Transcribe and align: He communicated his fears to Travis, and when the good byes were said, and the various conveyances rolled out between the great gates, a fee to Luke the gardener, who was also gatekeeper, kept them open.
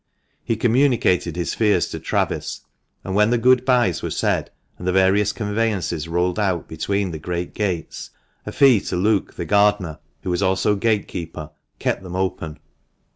He 0.43 0.55
communicated 0.55 1.35
his 1.35 1.53
fears 1.53 1.87
to 1.89 1.99
Travis, 1.99 2.61
and 3.03 3.13
when 3.13 3.29
the 3.29 3.37
good 3.37 3.63
byes 3.65 4.01
were 4.01 4.09
said, 4.09 4.49
and 4.79 4.87
the 4.87 4.91
various 4.91 5.31
conveyances 5.31 6.07
rolled 6.07 6.39
out 6.39 6.67
between 6.67 7.11
the 7.11 7.19
great 7.19 7.53
gates, 7.53 8.09
a 8.43 8.51
fee 8.51 8.79
to 8.79 8.95
Luke 8.95 9.35
the 9.35 9.45
gardener, 9.45 9.99
who 10.23 10.31
was 10.31 10.41
also 10.41 10.75
gatekeeper, 10.75 11.51
kept 11.77 12.01
them 12.01 12.15
open. 12.15 12.57